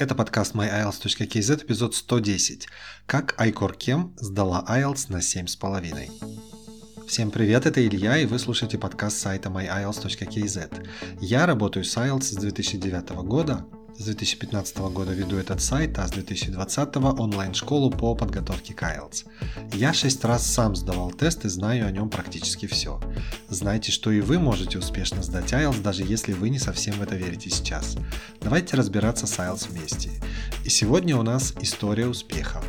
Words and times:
Это 0.00 0.14
подкаст 0.14 0.54
myielts.kz, 0.54 1.62
эпизод 1.62 1.94
110. 1.94 2.68
Как 3.04 3.34
Айкор 3.38 3.74
Кем 3.74 4.14
сдала 4.16 4.64
IELTS 4.66 5.12
на 5.12 5.18
7,5. 5.18 7.06
Всем 7.06 7.30
привет, 7.30 7.66
это 7.66 7.86
Илья, 7.86 8.16
и 8.16 8.24
вы 8.24 8.38
слушаете 8.38 8.78
подкаст 8.78 9.18
сайта 9.18 9.50
myielts.kz. 9.50 10.88
Я 11.20 11.44
работаю 11.44 11.84
с 11.84 11.94
IELTS 11.98 12.22
с 12.22 12.34
2009 12.36 13.10
года, 13.26 13.66
с 13.98 14.04
2015 14.04 14.78
года 14.78 15.12
веду 15.12 15.36
этот 15.36 15.60
сайт, 15.60 15.98
а 15.98 16.06
с 16.06 16.10
2020 16.10 16.96
онлайн-школу 16.96 17.90
по 17.90 18.14
подготовке 18.14 18.74
к 18.74 18.82
IELTS. 18.82 19.26
Я 19.74 19.92
шесть 19.92 20.24
раз 20.24 20.46
сам 20.46 20.76
сдавал 20.76 21.10
тест 21.10 21.44
и 21.44 21.48
знаю 21.48 21.86
о 21.86 21.90
нем 21.90 22.08
практически 22.08 22.66
все. 22.66 23.00
Знайте, 23.48 23.92
что 23.92 24.10
и 24.10 24.20
вы 24.20 24.38
можете 24.38 24.78
успешно 24.78 25.22
сдать 25.22 25.52
IELTS, 25.52 25.82
даже 25.82 26.02
если 26.02 26.32
вы 26.32 26.50
не 26.50 26.58
совсем 26.58 26.94
в 26.94 27.02
это 27.02 27.16
верите 27.16 27.50
сейчас. 27.50 27.96
Давайте 28.40 28.76
разбираться 28.76 29.26
с 29.26 29.38
IELTS 29.38 29.68
вместе. 29.70 30.10
И 30.64 30.70
сегодня 30.70 31.16
у 31.16 31.22
нас 31.22 31.54
история 31.60 32.06
успеха. 32.06 32.62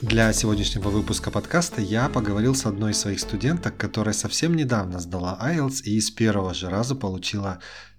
Для 0.00 0.32
сегодняшнего 0.32 0.88
выпуска 0.88 1.30
подкаста 1.30 1.82
я 1.82 2.08
поговорил 2.08 2.54
с 2.54 2.64
одной 2.64 2.92
из 2.92 2.98
своих 2.98 3.20
студенток, 3.20 3.76
которая 3.76 4.14
совсем 4.14 4.56
недавно 4.56 4.98
сдала 4.98 5.38
IELTS 5.42 5.82
и 5.84 6.00
с 6.00 6.10
первого 6.10 6.54
же 6.54 6.70
раза 6.70 6.94
получила 6.94 7.58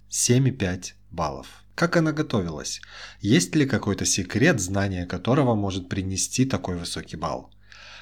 7,5 0.09 0.93
баллов. 1.11 1.60
Как 1.75 1.97
она 1.97 2.11
готовилась? 2.11 2.81
Есть 3.19 3.55
ли 3.55 3.65
какой-то 3.65 4.05
секрет, 4.05 4.59
знание 4.59 5.05
которого 5.05 5.55
может 5.55 5.89
принести 5.89 6.45
такой 6.45 6.77
высокий 6.77 7.17
балл? 7.17 7.49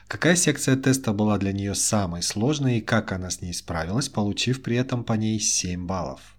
Какая 0.08 0.36
секция 0.36 0.76
теста 0.76 1.14
была 1.14 1.38
для 1.38 1.54
нее 1.54 1.76
самой 1.76 2.24
сложной 2.24 2.78
и 2.78 2.82
как 2.82 3.12
она 3.12 3.30
с 3.30 3.42
ней 3.42 3.54
справилась, 3.54 4.10
получив 4.10 4.64
при 4.64 4.76
этом 4.76 5.04
по 5.04 5.14
ней 5.14 5.40
7 5.40 5.86
баллов? 5.86 6.36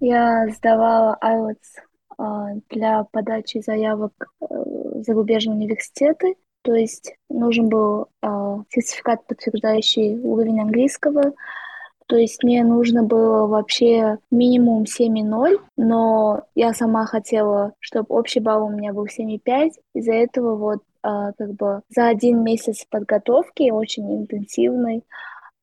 Я 0.00 0.48
сдавала 0.48 1.16
IELTS 1.22 1.86
а, 2.18 2.48
для 2.68 3.04
подачи 3.04 3.62
заявок 3.64 4.12
э, 4.40 4.44
в 4.48 5.02
зарубежные 5.04 5.56
университеты, 5.56 6.34
то 6.62 6.74
есть 6.74 7.14
нужен 7.30 7.68
был 7.68 8.08
а, 8.22 8.62
сертификат, 8.70 9.26
подтверждающий 9.26 10.18
уровень 10.18 10.60
английского, 10.60 11.32
то 12.06 12.16
есть 12.16 12.42
мне 12.44 12.62
нужно 12.62 13.02
было 13.02 13.46
вообще 13.46 14.18
минимум 14.30 14.84
7,0, 14.84 15.58
но 15.76 16.42
я 16.54 16.72
сама 16.72 17.04
хотела, 17.04 17.72
чтобы 17.80 18.14
общий 18.14 18.40
балл 18.40 18.66
у 18.66 18.70
меня 18.70 18.92
был 18.92 19.06
7,5. 19.06 19.72
Из-за 19.94 20.12
этого 20.12 20.56
вот 20.56 20.82
а, 21.02 21.32
как 21.32 21.54
бы 21.54 21.82
за 21.88 22.08
один 22.08 22.44
месяц 22.44 22.84
подготовки, 22.88 23.70
очень 23.70 24.22
интенсивной, 24.22 25.02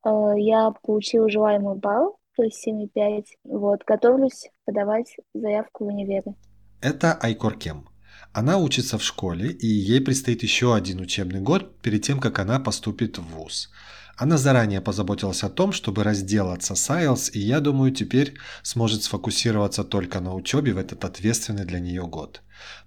а, 0.04 0.34
я 0.38 0.72
получила 0.84 1.30
желаемый 1.30 1.76
балл, 1.76 2.18
то 2.36 2.44
есть 2.44 2.68
7,5. 2.68 3.24
Вот, 3.46 3.84
готовлюсь 3.86 4.50
подавать 4.66 5.16
заявку 5.34 5.86
в 5.86 5.88
универе. 5.88 6.36
Это 6.82 7.14
Айкор 7.14 7.58
Кем. 7.58 7.88
Она 8.34 8.58
учится 8.58 8.98
в 8.98 9.04
школе, 9.04 9.52
и 9.52 9.68
ей 9.68 10.02
предстоит 10.02 10.44
еще 10.44 10.76
один 10.76 11.00
учебный 11.00 11.40
год 11.40 11.80
перед 11.82 12.02
тем, 12.02 12.20
как 12.20 12.40
она 12.40 12.60
поступит 12.60 13.18
в 13.18 13.24
ВУЗ. 13.24 13.70
Она 14.18 14.38
заранее 14.38 14.80
позаботилась 14.80 15.44
о 15.44 15.50
том, 15.50 15.72
чтобы 15.72 16.04
разделаться 16.04 16.76
с 16.76 16.90
IELTS, 16.90 17.32
и 17.34 17.40
я 17.40 17.60
думаю, 17.60 17.92
теперь 17.92 18.36
сможет 18.62 19.02
сфокусироваться 19.02 19.84
только 19.84 20.20
на 20.20 20.36
учебе 20.36 20.74
в 20.74 20.78
этот 20.78 21.04
ответственный 21.04 21.66
для 21.66 21.80
нее 21.80 22.04
год. 22.04 22.42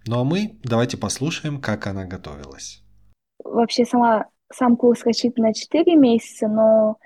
Ну 0.06 0.20
а 0.20 0.24
мы 0.24 0.58
давайте 0.62 0.96
послушаем, 0.96 1.60
как 1.60 1.86
она 1.88 2.04
готовилась. 2.04 2.82
Вообще 3.42 3.84
сама, 3.84 4.26
сам 4.52 4.76
курс 4.76 5.04
рассчитан 5.04 5.46
на 5.46 5.54
4 5.54 5.96
месяца, 5.96 6.46
но 6.46 6.96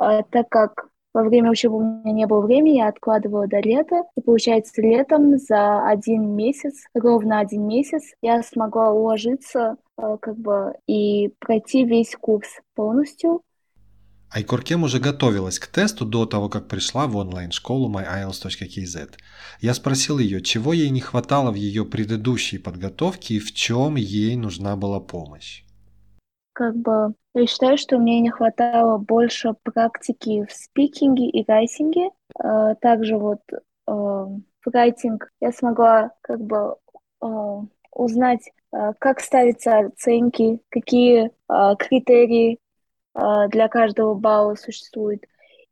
э, 0.00 0.22
так 0.30 0.48
как 0.48 0.88
во 1.12 1.22
время 1.22 1.50
учебы 1.50 1.76
у 1.76 1.82
меня 1.82 2.12
не 2.12 2.26
было 2.26 2.40
времени, 2.40 2.76
я 2.76 2.88
откладывала 2.88 3.46
до 3.46 3.60
лета. 3.60 4.04
И 4.16 4.20
получается, 4.20 4.80
летом 4.80 5.36
за 5.36 5.86
один 5.86 6.34
месяц, 6.36 6.84
ровно 6.94 7.40
один 7.40 7.66
месяц, 7.66 8.14
я 8.22 8.42
смогла 8.42 8.92
уложиться 8.92 9.76
э, 9.98 10.16
как 10.20 10.38
бы 10.38 10.74
и 10.86 11.34
пройти 11.38 11.84
весь 11.84 12.14
курс 12.14 12.48
полностью. 12.74 13.42
Айкоркем 14.30 14.82
уже 14.82 15.00
готовилась 15.00 15.58
к 15.58 15.68
тесту 15.68 16.04
до 16.04 16.26
того, 16.26 16.50
как 16.50 16.68
пришла 16.68 17.06
в 17.06 17.16
онлайн-школу 17.16 17.90
myiles.kz. 17.90 19.14
Я 19.60 19.74
спросил 19.74 20.18
ее, 20.18 20.42
чего 20.42 20.74
ей 20.74 20.90
не 20.90 21.00
хватало 21.00 21.50
в 21.50 21.54
ее 21.54 21.86
предыдущей 21.86 22.58
подготовке 22.58 23.34
и 23.34 23.38
в 23.38 23.54
чем 23.54 23.96
ей 23.96 24.36
нужна 24.36 24.76
была 24.76 25.00
помощь. 25.00 25.64
Как 26.52 26.76
бы 26.76 27.14
я 27.34 27.46
считаю, 27.46 27.78
что 27.78 27.98
мне 27.98 28.20
не 28.20 28.30
хватало 28.30 28.98
больше 28.98 29.54
практики 29.62 30.44
в 30.44 30.52
спикинге 30.52 31.28
и 31.28 31.44
райтинге. 31.46 32.10
А, 32.38 32.74
также 32.74 33.16
вот 33.16 33.40
а, 33.86 33.92
в 33.94 34.66
райтинг 34.70 35.30
я 35.40 35.52
смогла 35.52 36.10
как 36.20 36.40
бы 36.40 36.76
а, 37.20 37.62
узнать, 37.92 38.50
как 38.98 39.20
ставятся 39.20 39.78
оценки, 39.78 40.60
какие 40.68 41.30
критерии 41.78 42.58
для 43.48 43.68
каждого 43.68 44.14
балла 44.14 44.54
существует. 44.54 45.24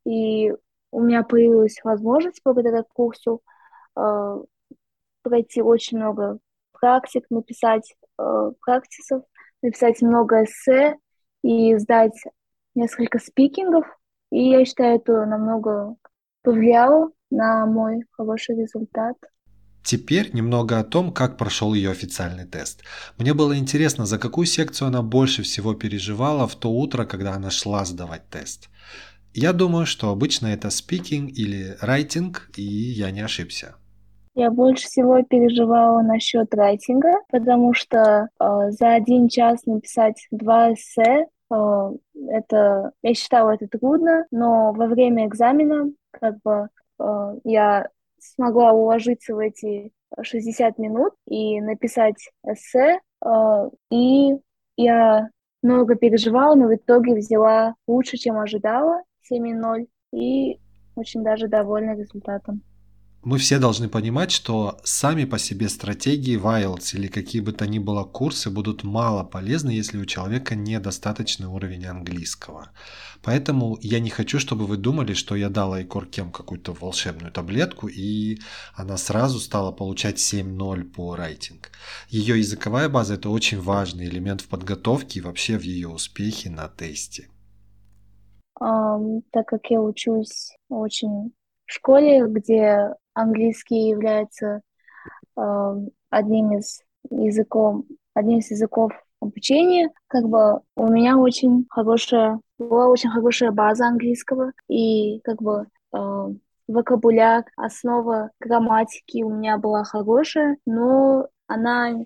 И 0.04 0.52
у 0.90 1.00
меня 1.00 1.22
появилась 1.22 1.78
возможность 1.84 2.40
благодаря 2.44 2.82
курсу 2.82 3.42
а, 3.94 4.38
пройти 5.22 5.62
очень 5.62 5.98
много 5.98 6.38
практик, 6.72 7.24
написать 7.30 7.94
э, 8.18 8.52
практисов, 8.60 9.22
написать 9.62 10.02
много 10.02 10.44
эссе 10.44 10.96
и 11.42 11.76
сдать 11.78 12.22
несколько 12.74 13.18
спикингов. 13.18 13.86
И 14.30 14.50
я 14.50 14.64
считаю, 14.64 14.96
это 14.96 15.24
намного 15.24 15.96
повлияло 16.42 17.10
на 17.30 17.66
мой 17.66 18.04
хороший 18.12 18.56
результат. 18.56 19.16
Теперь 19.86 20.34
немного 20.34 20.80
о 20.80 20.84
том, 20.84 21.12
как 21.12 21.38
прошел 21.38 21.72
ее 21.72 21.92
официальный 21.92 22.44
тест. 22.44 22.82
Мне 23.18 23.34
было 23.34 23.56
интересно, 23.56 24.04
за 24.04 24.18
какую 24.18 24.44
секцию 24.44 24.88
она 24.88 25.00
больше 25.00 25.44
всего 25.44 25.74
переживала 25.74 26.48
в 26.48 26.56
то 26.56 26.72
утро, 26.72 27.04
когда 27.04 27.34
она 27.34 27.50
шла 27.50 27.84
сдавать 27.84 28.28
тест. 28.28 28.68
Я 29.32 29.52
думаю, 29.52 29.86
что 29.86 30.10
обычно 30.10 30.48
это 30.48 30.68
speaking 30.68 31.28
или 31.28 31.76
writing, 31.80 32.34
и 32.56 32.62
я 32.62 33.12
не 33.12 33.20
ошибся. 33.20 33.76
Я 34.34 34.50
больше 34.50 34.86
всего 34.86 35.22
переживала 35.22 36.02
насчет 36.02 36.52
райтинга, 36.52 37.12
потому 37.30 37.72
что 37.72 38.28
э, 38.40 38.70
за 38.70 38.94
один 38.94 39.28
час 39.28 39.66
написать 39.66 40.26
два 40.32 40.72
эссе, 40.74 41.26
э, 41.52 41.90
это, 42.28 42.90
я 43.02 43.14
считала 43.14 43.52
это 43.52 43.68
трудно, 43.68 44.26
но 44.32 44.72
во 44.72 44.88
время 44.88 45.26
экзамена 45.26 45.92
как 46.10 46.42
бы 46.42 46.70
э, 46.98 47.34
я 47.44 47.86
смогла 48.34 48.72
уложиться 48.72 49.34
в 49.34 49.38
эти 49.38 49.92
60 50.20 50.78
минут 50.78 51.12
и 51.28 51.60
написать 51.60 52.30
эссе. 52.44 53.00
Э, 53.24 53.70
и 53.90 54.34
я 54.76 55.28
много 55.62 55.96
переживала, 55.96 56.54
но 56.54 56.66
в 56.66 56.74
итоге 56.74 57.14
взяла 57.14 57.74
лучше, 57.86 58.16
чем 58.16 58.38
ожидала, 58.38 59.02
7,0, 59.32 59.86
и 60.12 60.60
очень 60.94 61.22
даже 61.24 61.48
довольна 61.48 61.96
результатом 61.96 62.62
мы 63.22 63.38
все 63.38 63.58
должны 63.58 63.88
понимать, 63.88 64.30
что 64.30 64.78
сами 64.84 65.24
по 65.24 65.38
себе 65.38 65.68
стратегии 65.68 66.36
в 66.36 66.46
IELTS 66.46 66.94
или 66.94 67.08
какие 67.08 67.42
бы 67.42 67.52
то 67.52 67.66
ни 67.66 67.80
было 67.80 68.04
курсы 68.04 68.50
будут 68.50 68.84
мало 68.84 69.24
полезны, 69.24 69.70
если 69.70 69.98
у 69.98 70.04
человека 70.04 70.54
недостаточный 70.54 71.48
уровень 71.48 71.86
английского. 71.86 72.70
Поэтому 73.22 73.78
я 73.80 73.98
не 73.98 74.10
хочу, 74.10 74.38
чтобы 74.38 74.66
вы 74.66 74.76
думали, 74.76 75.12
что 75.12 75.34
я 75.34 75.48
дала 75.48 75.82
Икоркем 75.82 76.30
какую-то 76.30 76.72
волшебную 76.72 77.32
таблетку, 77.32 77.88
и 77.88 78.38
она 78.74 78.96
сразу 78.96 79.40
стала 79.40 79.72
получать 79.72 80.18
7.0 80.18 80.84
по 80.84 81.16
рейтинг. 81.16 81.70
Ее 82.08 82.38
языковая 82.38 82.88
база– 82.88 83.14
это 83.16 83.30
очень 83.30 83.60
важный 83.60 84.06
элемент 84.06 84.42
в 84.42 84.48
подготовке 84.48 85.18
и 85.18 85.22
вообще 85.22 85.58
в 85.58 85.62
ее 85.62 85.88
успехе 85.88 86.50
на 86.50 86.68
тесте. 86.68 87.28
Um, 88.60 89.22
так 89.32 89.48
как 89.48 89.66
я 89.68 89.80
учусь 89.80 90.52
очень 90.68 91.32
в 91.66 91.72
школе, 91.72 92.24
где 92.26 92.94
английский 93.16 93.88
является 93.88 94.60
э, 95.36 95.74
одним 96.10 96.58
из 96.58 96.82
языков, 97.10 97.84
одним 98.14 98.38
из 98.38 98.50
языков 98.50 98.92
обучения, 99.20 99.90
как 100.08 100.28
бы 100.28 100.60
у 100.76 100.88
меня 100.88 101.16
очень 101.18 101.66
хорошая, 101.70 102.40
была 102.58 102.88
очень 102.88 103.10
хорошая 103.10 103.50
база 103.50 103.86
английского, 103.86 104.52
и 104.68 105.20
как 105.24 105.42
бы 105.42 105.66
э, 105.94 106.28
вокабуляр, 106.68 107.44
основа 107.56 108.30
грамматики 108.40 109.22
у 109.22 109.30
меня 109.30 109.58
была 109.58 109.84
хорошая, 109.84 110.58
но 110.66 111.28
она 111.46 111.92
э, 111.92 111.96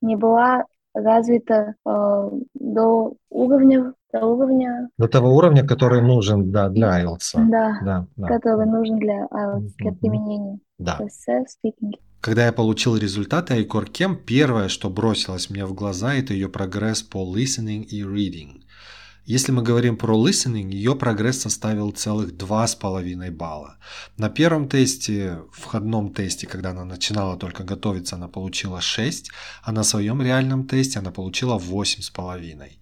не 0.00 0.16
была 0.16 0.64
развита 0.94 1.74
э, 1.84 2.30
до 2.54 3.14
уровня 3.30 3.94
до 4.14 4.26
уровня... 4.26 4.88
До 4.98 5.08
того 5.08 5.34
уровня, 5.34 5.66
который 5.66 6.00
нужен 6.00 6.50
да, 6.52 6.68
для 6.68 7.02
IELTS. 7.02 7.32
Да, 7.34 7.78
да, 7.84 8.06
да. 8.16 8.26
который 8.28 8.66
нужен 8.66 8.98
для 8.98 9.26
IELTS, 9.26 9.72
для 9.78 9.92
применения. 9.92 10.58
Да. 10.78 10.98
Когда 12.20 12.46
я 12.46 12.52
получил 12.52 12.96
результаты 12.96 13.54
Айкор 13.54 13.86
Кем, 13.86 14.16
первое, 14.16 14.68
что 14.68 14.88
бросилось 14.88 15.50
мне 15.50 15.66
в 15.66 15.74
глаза, 15.74 16.14
это 16.14 16.32
ее 16.32 16.48
прогресс 16.48 17.02
по 17.02 17.18
listening 17.18 17.82
и 17.82 18.02
reading. 18.02 18.62
Если 19.26 19.52
мы 19.52 19.62
говорим 19.62 19.96
про 19.96 20.14
listening, 20.14 20.70
ее 20.70 20.94
прогресс 20.94 21.40
составил 21.40 21.92
целых 21.92 22.34
2,5 22.34 23.30
балла. 23.30 23.78
На 24.18 24.28
первом 24.28 24.68
тесте, 24.68 25.38
входном 25.50 26.12
тесте, 26.12 26.46
когда 26.46 26.70
она 26.70 26.84
начинала 26.84 27.38
только 27.38 27.64
готовиться, 27.64 28.16
она 28.16 28.28
получила 28.28 28.82
6, 28.82 29.30
а 29.62 29.72
на 29.72 29.82
своем 29.82 30.20
реальном 30.20 30.68
тесте 30.68 30.98
она 30.98 31.10
получила 31.10 31.58
8,5. 31.58 32.72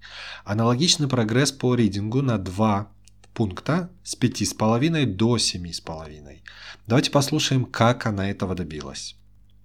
Аналогичный 0.44 1.06
прогресс 1.06 1.52
по 1.52 1.76
ридингу 1.76 2.22
на 2.22 2.38
2 2.38 2.88
пункта 3.34 3.90
с 4.02 4.18
5,5 4.18 5.06
до 5.06 5.36
7,5. 5.36 6.40
Давайте 6.88 7.10
послушаем, 7.12 7.64
как 7.66 8.06
она 8.06 8.28
этого 8.28 8.56
добилась. 8.56 9.14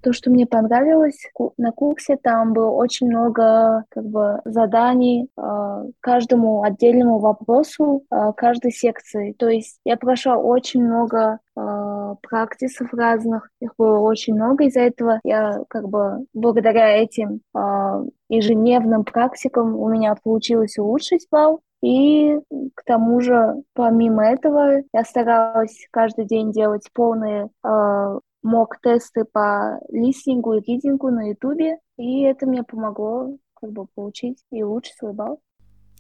То, 0.02 0.14
что 0.14 0.30
мне 0.30 0.46
понравилось 0.46 1.20
на 1.58 1.72
курсе, 1.72 2.18
там 2.18 2.54
было 2.54 2.70
очень 2.70 3.08
много 3.08 3.84
как 3.90 4.06
бы 4.06 4.40
заданий 4.46 5.28
э, 5.38 5.86
каждому 6.02 6.64
отдельному 6.64 7.20
вопросу 7.20 8.04
э, 8.10 8.32
каждой 8.36 8.72
секции. 8.72 9.34
То 9.34 9.50
есть 9.50 9.80
я 9.84 9.98
прошла 9.98 10.38
очень 10.38 10.84
много 10.84 11.40
э, 11.56 12.16
практисов 12.22 12.94
разных, 12.94 13.50
их 13.60 13.72
было 13.78 14.00
очень 14.00 14.36
много, 14.36 14.66
из-за 14.66 14.82
этого 14.82 15.20
я 15.24 15.64
как 15.68 15.90
бы 15.90 16.26
благодаря 16.34 16.90
этим 16.98 17.42
э, 17.56 18.06
ежедневным 18.30 19.04
практикам 19.04 19.76
у 19.76 19.90
меня 19.90 20.16
получилось 20.24 20.78
улучшить 20.78 21.28
балл. 21.32 21.62
И 21.84 22.40
к 22.76 22.84
тому 22.86 23.22
же, 23.22 23.62
помимо 23.74 24.26
этого, 24.26 24.82
я 24.94 25.04
старалась 25.04 25.88
каждый 25.92 26.26
день 26.26 26.52
делать 26.52 26.90
полные 26.92 27.50
э, 27.64 28.20
мок-тесты 28.48 29.26
по 29.26 29.80
листингу 29.90 30.54
и 30.54 30.62
ридингу 30.62 31.10
на 31.10 31.30
ютубе, 31.30 31.78
и 31.98 32.22
это 32.24 32.46
мне 32.48 32.64
помогло 32.64 33.38
как 33.54 33.72
бы 33.72 33.86
получить 33.88 34.44
и 34.52 34.64
улучшить 34.64 34.96
свой 34.98 35.14
балл. 35.14 35.42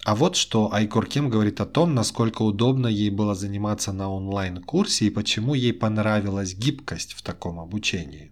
А 0.05 0.15
вот 0.15 0.35
что 0.35 0.69
Айкор 0.71 1.05
Ким 1.07 1.29
говорит 1.29 1.59
о 1.59 1.65
том, 1.65 1.93
насколько 1.93 2.43
удобно 2.43 2.87
ей 2.87 3.09
было 3.09 3.35
заниматься 3.35 3.91
на 3.91 4.11
онлайн-курсе 4.11 5.05
и 5.05 5.09
почему 5.09 5.53
ей 5.53 5.73
понравилась 5.73 6.55
гибкость 6.55 7.13
в 7.13 7.23
таком 7.23 7.59
обучении. 7.59 8.31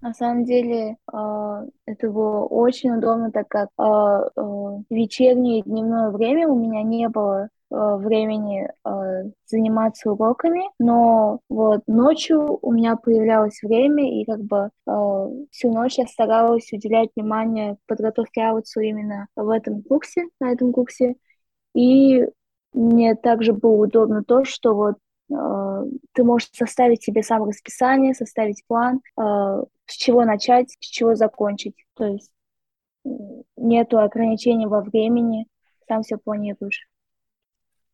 На 0.00 0.14
самом 0.14 0.44
деле 0.44 0.96
э, 1.12 1.66
это 1.84 2.10
было 2.10 2.46
очень 2.46 2.92
удобно, 2.92 3.30
так 3.30 3.48
как 3.48 3.68
э, 3.78 3.82
э, 3.82 4.40
вечернее 4.88 5.60
и 5.60 5.62
дневное 5.62 6.10
время 6.10 6.48
у 6.48 6.58
меня 6.58 6.82
не 6.82 7.08
было 7.10 7.50
времени 7.70 8.68
э, 8.84 9.30
заниматься 9.46 10.10
уроками, 10.10 10.62
но 10.78 11.40
вот 11.48 11.82
ночью 11.86 12.58
у 12.62 12.72
меня 12.72 12.96
появлялось 12.96 13.62
время, 13.62 14.20
и 14.20 14.24
как 14.24 14.40
бы 14.40 14.70
э, 14.86 14.90
всю 15.50 15.72
ночь 15.72 15.98
я 15.98 16.06
старалась 16.06 16.72
уделять 16.72 17.10
внимание 17.14 17.76
подготовке 17.86 18.42
аутсу 18.42 18.80
именно 18.80 19.28
в 19.36 19.48
этом 19.48 19.82
курсе, 19.82 20.26
на 20.40 20.52
этом 20.52 20.72
курсе. 20.72 21.14
И 21.74 22.26
мне 22.72 23.14
также 23.14 23.52
было 23.52 23.84
удобно 23.84 24.24
то, 24.24 24.44
что 24.44 24.74
вот 24.74 24.96
э, 25.30 25.84
ты 26.12 26.24
можешь 26.24 26.50
составить 26.52 27.02
себе 27.04 27.22
сам 27.22 27.44
расписание, 27.44 28.14
составить 28.14 28.64
план, 28.66 29.00
э, 29.16 29.22
с 29.86 29.94
чего 29.94 30.24
начать, 30.24 30.70
с 30.70 30.86
чего 30.86 31.14
закончить. 31.14 31.76
То 31.94 32.04
есть 32.04 32.30
нету 33.56 33.98
ограничений 33.98 34.66
во 34.66 34.80
времени, 34.80 35.46
сам 35.88 36.02
все 36.02 36.18
планируешь. 36.18 36.89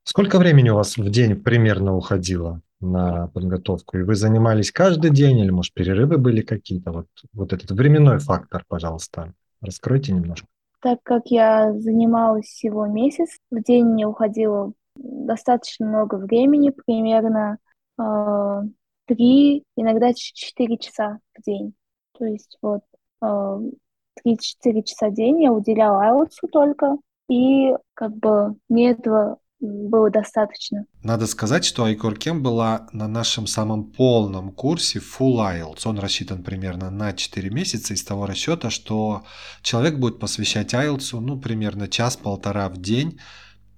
Сколько 0.08 0.38
времени 0.38 0.70
у 0.70 0.76
вас 0.76 0.96
в 0.96 1.10
день 1.10 1.34
примерно 1.34 1.96
уходило 1.96 2.60
на 2.80 3.26
подготовку? 3.26 3.98
И 3.98 4.02
вы 4.02 4.14
занимались 4.14 4.70
каждый 4.70 5.10
день 5.10 5.40
или, 5.40 5.50
может, 5.50 5.74
перерывы 5.74 6.16
были 6.16 6.42
какие-то? 6.42 6.92
Вот, 6.92 7.06
вот 7.32 7.52
этот 7.52 7.72
временной 7.72 8.20
фактор, 8.20 8.64
пожалуйста, 8.68 9.34
раскройте 9.60 10.12
немножко. 10.12 10.46
Так 10.80 11.00
как 11.02 11.26
я 11.26 11.72
занималась 11.72 12.46
всего 12.46 12.86
месяц, 12.86 13.30
в 13.50 13.60
день 13.60 13.86
мне 13.86 14.06
уходило 14.06 14.72
достаточно 14.94 15.86
много 15.86 16.14
времени, 16.14 16.70
примерно 16.70 17.58
э, 17.98 18.62
3, 19.06 19.64
иногда 19.74 20.12
4 20.14 20.78
часа 20.78 21.18
в 21.36 21.42
день. 21.42 21.74
То 22.16 22.26
есть 22.26 22.58
вот 22.62 22.82
э, 23.22 23.26
3-4 23.26 24.82
часа 24.84 25.08
в 25.08 25.14
день 25.14 25.42
я 25.42 25.52
уделяла 25.52 26.22
IELTS 26.22 26.48
только, 26.52 26.96
и 27.28 27.74
как 27.94 28.16
бы 28.16 28.54
мне 28.68 28.92
этого 28.92 29.38
было 29.60 30.10
достаточно. 30.10 30.86
Надо 31.02 31.26
сказать, 31.26 31.64
что 31.64 31.84
Айкор 31.84 32.16
Кем 32.16 32.42
была 32.42 32.88
на 32.92 33.08
нашем 33.08 33.46
самом 33.46 33.84
полном 33.84 34.52
курсе 34.52 34.98
Full 34.98 35.36
IELTS. 35.36 35.82
Он 35.86 35.98
рассчитан 35.98 36.42
примерно 36.42 36.90
на 36.90 37.12
4 37.12 37.50
месяца 37.50 37.94
из 37.94 38.04
того 38.04 38.26
расчета, 38.26 38.70
что 38.70 39.24
человек 39.62 39.96
будет 39.96 40.18
посвящать 40.18 40.74
IELTS 40.74 41.18
ну, 41.20 41.38
примерно 41.38 41.88
час-полтора 41.88 42.68
в 42.68 42.78
день, 42.78 43.18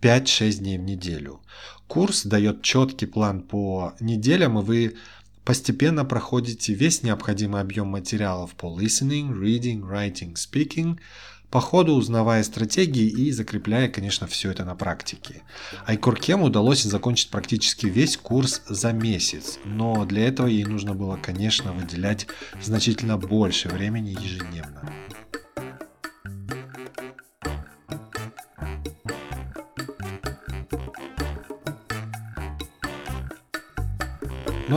5-6 0.02 0.58
дней 0.58 0.78
в 0.78 0.82
неделю. 0.82 1.40
Курс 1.86 2.24
дает 2.24 2.62
четкий 2.62 3.06
план 3.06 3.42
по 3.42 3.94
неделям, 4.00 4.58
и 4.58 4.62
вы 4.62 4.96
постепенно 5.44 6.04
проходите 6.04 6.74
весь 6.74 7.02
необходимый 7.02 7.60
объем 7.60 7.88
материалов 7.88 8.54
по 8.54 8.66
listening, 8.66 9.32
reading, 9.32 9.80
writing, 9.80 10.34
speaking– 10.34 10.98
по 11.50 11.60
ходу 11.60 11.94
узнавая 11.94 12.42
стратегии 12.42 13.08
и 13.08 13.30
закрепляя, 13.30 13.88
конечно, 13.88 14.26
все 14.26 14.50
это 14.50 14.64
на 14.64 14.74
практике. 14.74 15.42
Айкоркем 15.86 16.42
удалось 16.42 16.82
закончить 16.82 17.30
практически 17.30 17.86
весь 17.86 18.16
курс 18.16 18.62
за 18.68 18.92
месяц, 18.92 19.58
но 19.64 20.04
для 20.04 20.28
этого 20.28 20.46
ей 20.46 20.64
нужно 20.64 20.94
было, 20.94 21.16
конечно, 21.16 21.72
выделять 21.72 22.26
значительно 22.62 23.16
больше 23.16 23.68
времени 23.68 24.10
ежедневно. 24.10 24.92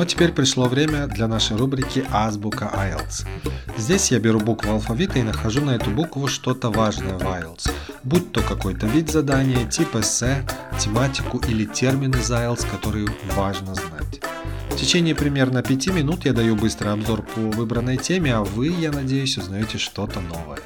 Ну 0.01 0.06
а 0.06 0.07
теперь 0.07 0.31
пришло 0.31 0.68
время 0.68 1.06
для 1.06 1.27
нашей 1.27 1.57
рубрики 1.57 2.03
«Азбука 2.09 2.71
IELTS». 2.74 3.27
Здесь 3.77 4.09
я 4.09 4.18
беру 4.18 4.39
букву 4.39 4.71
алфавита 4.71 5.19
и 5.19 5.21
нахожу 5.21 5.62
на 5.62 5.75
эту 5.75 5.92
букву 5.92 6.27
что-то 6.27 6.71
важное 6.71 7.19
в 7.19 7.21
IELTS, 7.21 7.69
будь 8.01 8.31
то 8.31 8.42
какой-то 8.42 8.88
вид 8.88 9.12
задания, 9.12 9.63
тип 9.68 9.95
эссе, 9.95 10.44
тематику 10.80 11.38
или 11.48 11.65
термин 11.65 12.15
из 12.15 12.31
IELTS, 12.31 12.68
которые 12.68 13.09
важно 13.36 13.75
знать. 13.75 14.21
В 14.71 14.75
течение 14.75 15.13
примерно 15.13 15.62
5 15.62 15.89
минут 15.89 16.25
я 16.25 16.33
даю 16.33 16.56
быстрый 16.56 16.92
обзор 16.94 17.21
по 17.21 17.39
выбранной 17.39 17.98
теме, 17.98 18.33
а 18.33 18.42
вы, 18.42 18.69
я 18.69 18.92
надеюсь, 18.92 19.38
узнаете 19.38 19.77
что-то 19.77 20.19
новое. 20.19 20.62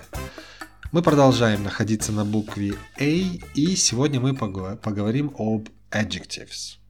Мы 0.94 1.02
продолжаем 1.02 1.62
находиться 1.62 2.14
на 2.14 2.24
букве 2.24 2.76
A, 2.98 3.04
и 3.04 3.76
сегодня 3.76 4.22
мы 4.22 4.34
поговорим 4.34 5.34
об 5.38 5.68
adjectives. 5.92 6.85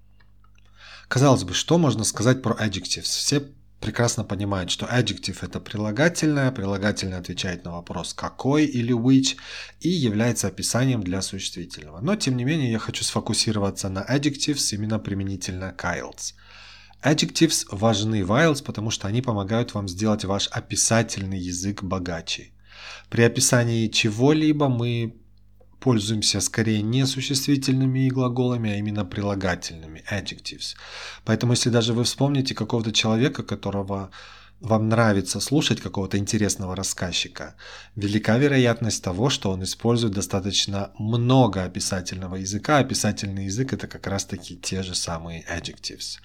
Казалось 1.07 1.43
бы, 1.43 1.53
что 1.53 1.77
можно 1.77 2.03
сказать 2.03 2.41
про 2.41 2.55
adjectives? 2.55 3.03
Все 3.03 3.41
прекрасно 3.79 4.23
понимают, 4.23 4.71
что 4.71 4.87
adjective 4.87 5.37
это 5.41 5.59
прилагательное, 5.59 6.51
прилагательное 6.51 7.19
отвечает 7.19 7.65
на 7.65 7.73
вопрос 7.73 8.13
какой 8.13 8.65
или 8.65 8.93
which 8.93 9.35
и 9.79 9.89
является 9.89 10.47
описанием 10.47 11.03
для 11.03 11.21
существительного. 11.21 11.99
Но 12.01 12.15
тем 12.15 12.35
не 12.35 12.45
менее 12.45 12.71
я 12.71 12.79
хочу 12.79 13.03
сфокусироваться 13.03 13.89
на 13.89 14.03
adjectives 14.03 14.73
именно 14.73 14.97
применительно 14.97 15.71
к 15.71 15.85
IELTS. 15.85 16.33
Adjectives 17.03 17.65
важны 17.69 18.25
в 18.25 18.31
IELTS, 18.31 18.63
потому 18.63 18.89
что 18.89 19.07
они 19.07 19.21
помогают 19.21 19.75
вам 19.75 19.87
сделать 19.87 20.25
ваш 20.25 20.47
описательный 20.47 21.39
язык 21.39 21.83
богаче. 21.83 22.53
При 23.09 23.21
описании 23.21 23.87
чего-либо 23.87 24.67
мы 24.67 25.15
пользуемся 25.85 26.41
скорее 26.41 26.81
не 26.81 27.05
существительными 27.05 28.07
и 28.07 28.09
глаголами, 28.09 28.71
а 28.71 28.77
именно 28.77 29.05
прилагательными, 29.05 30.03
adjectives. 30.11 30.75
Поэтому 31.25 31.53
если 31.53 31.69
даже 31.69 31.93
вы 31.93 32.03
вспомните 32.03 32.55
какого-то 32.55 32.91
человека, 32.91 33.43
которого 33.43 34.09
вам 34.61 34.89
нравится 34.89 35.39
слушать 35.39 35.81
какого-то 35.81 36.17
интересного 36.17 36.75
рассказчика, 36.75 37.53
велика 37.95 38.39
вероятность 38.39 39.03
того, 39.03 39.29
что 39.29 39.51
он 39.51 39.61
использует 39.61 40.15
достаточно 40.15 40.91
много 40.97 41.63
описательного 41.63 42.37
языка. 42.37 42.79
Описательный 42.79 43.45
язык 43.45 43.71
это 43.73 43.87
как 43.87 44.07
раз 44.07 44.25
таки 44.25 44.57
те 44.57 44.81
же 44.81 44.95
самые 44.95 45.43
adjectives. 45.43 46.17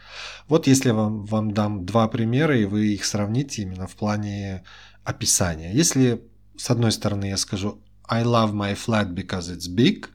Вот 0.48 0.68
если 0.68 0.90
вам, 0.90 1.26
вам 1.26 1.50
дам 1.50 1.84
два 1.84 2.08
примера, 2.08 2.58
и 2.58 2.64
вы 2.64 2.94
их 2.94 3.04
сравните 3.04 3.60
именно 3.60 3.86
в 3.86 3.94
плане 3.94 4.62
описания. 5.04 5.74
Если 5.74 6.22
с 6.56 6.70
одной 6.70 6.92
стороны 6.92 7.26
я 7.26 7.36
скажу 7.36 7.82
I 8.10 8.24
love 8.24 8.52
my 8.52 8.74
flat 8.74 9.14
because 9.14 9.48
it's 9.48 9.68
big. 9.68 10.06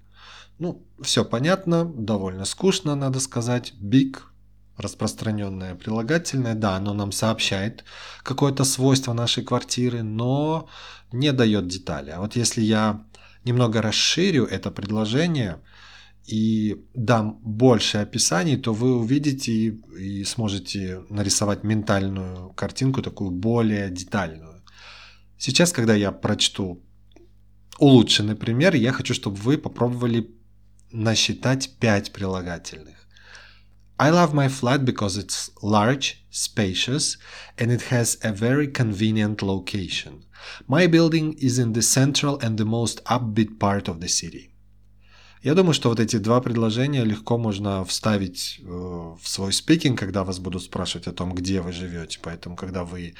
Ну, 0.59 0.85
все 1.01 1.23
понятно, 1.23 1.85
довольно 1.85 2.45
скучно, 2.45 2.95
надо 2.95 3.19
сказать. 3.19 3.73
Big, 3.81 4.17
распространенное 4.77 5.75
прилагательное, 5.75 6.55
да, 6.55 6.75
оно 6.75 6.93
нам 6.93 7.11
сообщает 7.11 7.85
какое-то 8.23 8.65
свойство 8.65 9.13
нашей 9.13 9.43
квартиры, 9.43 10.03
но 10.03 10.67
не 11.11 11.31
дает 11.31 11.67
детали. 11.67 12.09
А 12.09 12.19
вот 12.19 12.35
если 12.35 12.61
я 12.61 13.05
немного 13.45 13.81
расширю 13.81 14.45
это 14.45 14.71
предложение 14.71 15.61
и 16.25 16.83
дам 16.93 17.39
больше 17.43 17.99
описаний, 17.99 18.57
то 18.57 18.73
вы 18.73 18.97
увидите 18.97 19.51
и, 19.51 19.81
и 19.99 20.23
сможете 20.25 21.01
нарисовать 21.09 21.63
ментальную 21.63 22.49
картинку, 22.53 23.01
такую 23.01 23.31
более 23.31 23.89
детальную. 23.89 24.63
Сейчас, 25.37 25.71
когда 25.71 25.93
я 25.93 26.11
прочту 26.11 26.81
улучшенный 27.79 28.35
пример. 28.35 28.75
Я 28.75 28.91
хочу, 28.91 29.13
чтобы 29.13 29.37
вы 29.37 29.57
попробовали 29.57 30.29
насчитать 30.91 31.69
5 31.79 32.11
прилагательных. 32.13 32.95
I 33.97 34.11
love 34.11 34.33
my 34.33 34.49
flat 34.49 34.83
because 34.83 35.17
it's 35.17 35.51
large, 35.61 36.25
spacious, 36.29 37.17
and 37.57 37.71
it 37.71 37.83
has 37.89 38.17
a 38.23 38.33
very 38.33 38.67
convenient 38.67 39.41
location. 39.41 40.25
My 40.67 40.85
building 40.85 41.33
is 41.39 41.57
in 41.57 41.71
the 41.73 41.81
central 41.81 42.37
and 42.41 42.57
the 42.57 42.65
most 42.65 43.01
upbeat 43.05 43.57
part 43.57 43.87
of 43.87 43.99
the 44.01 44.09
city. 44.09 44.51
Я 45.41 45.53
думаю, 45.53 45.73
что 45.73 45.89
вот 45.89 45.99
эти 45.99 46.17
два 46.17 46.41
предложения 46.41 47.03
легко 47.05 47.37
можно 47.37 47.85
вставить 47.85 48.59
э, 48.61 48.65
в 48.65 49.21
свой 49.23 49.53
спикинг, 49.53 49.97
когда 49.99 50.23
вас 50.23 50.39
будут 50.39 50.63
спрашивать 50.63 51.07
о 51.07 51.13
том, 51.13 51.33
где 51.33 51.61
вы 51.61 51.71
живете. 51.71 52.19
Поэтому, 52.21 52.55
когда 52.55 52.83
вы 52.83 53.13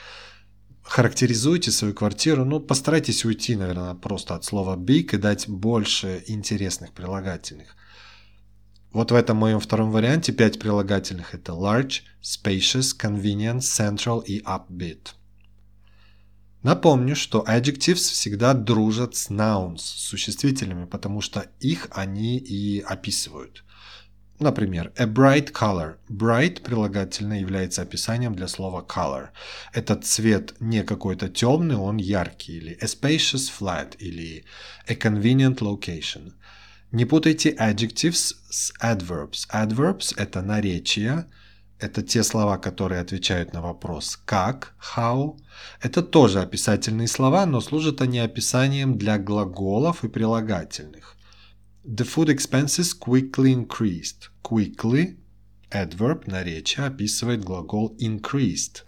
характеризуете 0.85 1.71
свою 1.71 1.93
квартиру, 1.93 2.45
ну, 2.45 2.59
постарайтесь 2.59 3.25
уйти, 3.25 3.55
наверное, 3.55 3.95
просто 3.95 4.35
от 4.35 4.45
слова 4.45 4.77
big 4.77 5.15
и 5.15 5.17
дать 5.17 5.49
больше 5.49 6.23
интересных 6.27 6.93
прилагательных. 6.93 7.75
Вот 8.93 9.11
в 9.11 9.15
этом 9.15 9.35
моем 9.35 9.59
втором 9.59 9.91
варианте 9.91 10.31
пять 10.31 10.57
прилагательных 10.57 11.33
это 11.33 11.51
large, 11.51 12.03
spacious, 12.23 12.95
convenient, 12.97 13.59
central 13.59 14.23
и 14.23 14.41
upbeat. 14.43 15.09
Напомню, 16.63 17.15
что 17.15 17.43
adjectives 17.45 17.95
всегда 17.95 18.53
дружат 18.53 19.15
с 19.15 19.29
nouns, 19.29 19.79
с 19.79 20.07
существительными, 20.07 20.85
потому 20.85 21.19
что 21.19 21.47
их 21.59 21.87
они 21.91 22.37
и 22.37 22.79
описывают. 22.79 23.64
Например, 24.39 24.91
a 24.97 25.05
bright 25.05 25.51
color. 25.53 25.95
Bright 26.09 26.61
прилагательное 26.61 27.39
является 27.39 27.81
описанием 27.81 28.35
для 28.35 28.47
слова 28.47 28.85
color. 28.87 29.29
Этот 29.73 30.05
цвет 30.05 30.55
не 30.59 30.83
какой-то 30.83 31.29
темный, 31.29 31.77
он 31.77 31.97
яркий. 31.97 32.57
Или 32.57 32.77
a 32.81 32.85
spacious 32.85 33.49
flat. 33.49 33.95
Или 33.99 34.43
a 34.87 34.95
convenient 34.95 35.59
location. 35.59 36.33
Не 36.91 37.05
путайте 37.05 37.51
adjectives 37.51 38.35
с 38.49 38.73
adverbs. 38.81 39.47
Adverbs– 39.53 40.13
это 40.17 40.41
наречия, 40.41 41.27
это 41.79 42.01
те 42.01 42.23
слова, 42.23 42.57
которые 42.57 43.01
отвечают 43.01 43.53
на 43.53 43.61
вопрос 43.61 44.17
«как», 44.25 44.75
«how». 44.95 45.37
Это 45.81 46.01
тоже 46.01 46.41
описательные 46.41 47.07
слова, 47.07 47.45
но 47.45 47.59
служат 47.59 48.01
они 48.01 48.19
описанием 48.19 48.97
для 48.97 49.17
глаголов 49.17 50.05
и 50.05 50.07
прилагательных. 50.07 51.14
The 51.87 52.03
food 52.03 52.29
expenses 52.29 52.95
quickly 52.95 53.53
increased. 53.53 54.29
Quickly– 54.43 55.17
adverb, 55.71 56.25
наречие, 56.25 56.87
описывает 56.87 57.43
глагол 57.43 57.95
increased. 57.99 58.85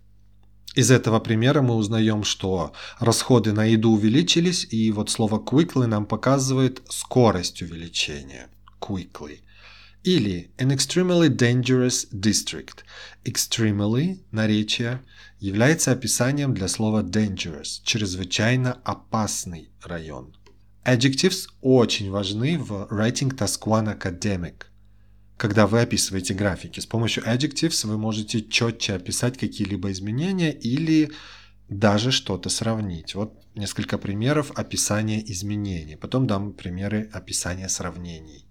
Из 0.73 0.89
этого 0.89 1.19
примера 1.19 1.61
мы 1.61 1.75
узнаем, 1.75 2.23
что 2.23 2.73
расходы 2.99 3.53
на 3.53 3.65
еду 3.65 3.91
увеличились, 3.91 4.65
и 4.71 4.91
вот 4.91 5.11
слово 5.11 5.37
quickly 5.37 5.85
нам 5.85 6.07
показывает 6.07 6.81
скорость 6.89 7.61
увеличения. 7.61 8.49
Quickly. 8.79 9.41
Или 10.03 10.51
an 10.57 10.71
extremely 10.71 11.29
dangerous 11.29 12.07
district. 12.11 12.83
Extremely, 13.25 14.23
наречие, 14.31 15.03
является 15.39 15.91
описанием 15.91 16.55
для 16.55 16.67
слова 16.67 17.03
dangerous, 17.03 17.81
чрезвычайно 17.83 18.79
опасный 18.83 19.69
район. 19.83 20.36
Adjectives 20.87 21.47
очень 21.61 22.09
важны 22.09 22.57
в 22.57 22.87
Writing 22.91 23.35
Task 23.35 23.63
One 23.65 23.99
Academic– 23.99 24.63
когда 25.37 25.67
вы 25.67 25.81
описываете 25.81 26.33
графики. 26.33 26.79
С 26.79 26.85
помощью 26.85 27.23
adjectives 27.23 27.85
вы 27.85 27.97
можете 27.97 28.41
четче 28.41 28.93
описать 28.93 29.37
какие-либо 29.37 29.91
изменения 29.91 30.51
или 30.51 31.11
даже 31.69 32.11
что-то 32.11 32.49
сравнить. 32.49 33.13
Вот 33.13 33.39
несколько 33.55 33.99
примеров 33.99 34.51
описания 34.55 35.23
изменений. 35.31 35.95
Потом 35.95 36.25
дам 36.25 36.53
примеры 36.53 37.09
описания 37.13 37.69
сравнений. 37.69 38.45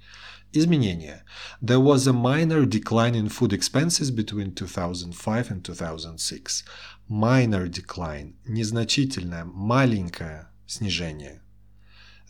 Изменения. 0.53 1.25
There 1.61 1.83
was 1.83 2.07
a 2.07 2.13
minor 2.13 2.65
decline 2.65 3.17
in 3.17 3.29
food 3.29 3.53
expenses 3.53 4.13
between 4.13 4.55
2005 4.55 5.51
and 5.51 5.63
2006. 5.63 6.65
Minor 7.09 7.69
decline. 7.69 8.37
Незначительное, 8.47 9.45
маленькое 9.45 10.49
снижение. 10.67 11.43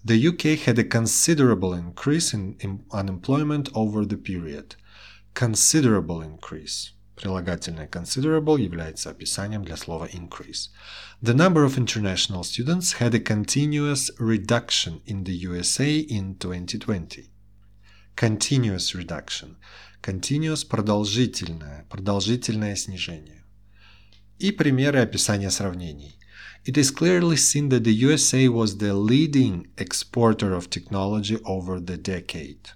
The 0.06 0.28
UK 0.28 0.60
had 0.66 0.80
a 0.80 0.84
considerable 0.84 1.74
increase 1.74 2.34
in 2.34 2.84
unemployment 2.92 3.70
over 3.76 4.06
the 4.06 4.18
period. 4.18 4.76
Considerable 5.34 6.22
increase. 6.22 6.94
Прилагательное 7.16 7.88
considerable 7.88 8.58
является 8.58 9.12
описанием 9.12 9.64
для 9.64 9.78
слова 9.78 10.08
increase. 10.12 10.70
The 11.22 11.36
number 11.36 11.64
of 11.64 11.78
international 11.78 12.44
students 12.44 12.94
had 12.94 13.14
a 13.14 13.20
continuous 13.20 14.10
reduction 14.18 15.02
in 15.06 15.24
the 15.24 15.34
USA 15.34 16.00
in 16.00 16.36
2020. 16.40 17.30
Continuous 18.16 18.96
reduction. 18.96 19.58
Continuous – 20.02 20.66
продолжительное, 20.66 21.86
продолжительное 21.90 22.76
снижение. 22.76 23.44
И 24.40 24.52
примеры 24.52 25.00
описания 25.00 25.52
сравнений. 25.52 26.15
It 26.67 26.77
is 26.77 26.91
clearly 26.91 27.37
seen 27.37 27.69
that 27.69 27.85
the 27.85 27.95
USA 27.95 28.49
was 28.49 28.79
the 28.79 28.93
leading 28.93 29.69
exporter 29.79 30.53
of 30.53 30.69
technology 30.69 31.39
over 31.45 31.79
the 31.79 31.97
decade. 31.97 32.71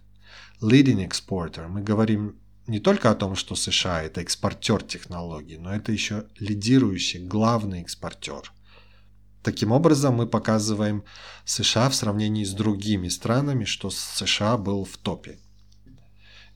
Leading 0.60 1.00
exporter. 1.00 1.66
Мы 1.66 1.82
говорим 1.82 2.36
не 2.68 2.78
только 2.78 3.10
о 3.10 3.16
том, 3.16 3.34
что 3.34 3.56
США 3.56 4.04
это 4.04 4.20
экспортер 4.20 4.84
технологий, 4.84 5.58
но 5.58 5.74
это 5.74 5.90
еще 5.90 6.26
лидирующий, 6.38 7.26
главный 7.26 7.80
экспортер. 7.80 8.52
Таким 9.42 9.72
образом, 9.72 10.14
мы 10.14 10.28
показываем 10.28 11.02
США 11.44 11.88
в 11.88 11.96
сравнении 11.96 12.44
с 12.44 12.52
другими 12.52 13.08
странами, 13.08 13.64
что 13.64 13.90
США 13.90 14.56
был 14.56 14.84
в 14.84 14.98
топе. 14.98 15.40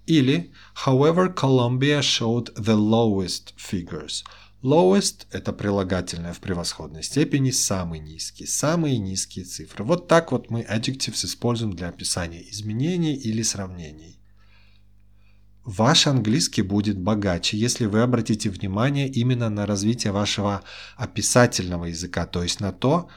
Или, 0.06 0.52
however, 0.86 1.34
Colombia 1.34 2.00
showed 2.00 2.54
the 2.54 2.76
lowest 2.76 3.54
figures– 3.56 4.22
Lowest– 4.64 5.26
это 5.30 5.52
прилагательное 5.52 6.32
в 6.32 6.40
превосходной 6.40 7.02
степени, 7.02 7.50
самый 7.50 8.00
низкий, 8.00 8.46
самые 8.46 8.96
низкие 8.96 9.44
цифры. 9.44 9.84
Вот 9.84 10.08
так 10.08 10.32
вот 10.32 10.50
мы 10.50 10.62
adjectives 10.62 11.26
используем 11.26 11.74
для 11.74 11.88
описания 11.88 12.42
изменений 12.50 13.14
или 13.14 13.42
сравнений. 13.42 14.18
Ваш 15.64 16.06
английский 16.06 16.62
будет 16.62 16.98
богаче, 16.98 17.58
если 17.58 17.84
вы 17.84 18.00
обратите 18.00 18.48
внимание 18.48 19.06
именно 19.06 19.50
на 19.50 19.66
развитие 19.66 20.14
вашего 20.14 20.62
описательного 20.96 21.84
языка, 21.84 22.24
то 22.24 22.42
есть 22.42 22.60
на 22.60 22.72
то, 22.72 23.10